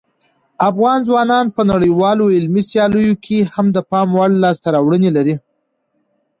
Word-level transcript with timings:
افغان 0.69 0.99
ځوانان 1.07 1.45
په 1.55 1.61
نړیوالو 1.71 2.33
علمي 2.35 2.63
سیالیو 2.71 3.15
کې 3.25 3.37
هم 3.53 3.67
د 3.75 3.77
پام 3.89 4.07
وړ 4.17 4.29
لاسته 4.43 4.67
راوړنې 4.75 5.09
لري. 5.17 5.35